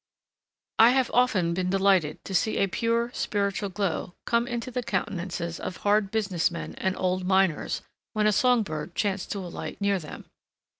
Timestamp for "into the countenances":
4.47-5.59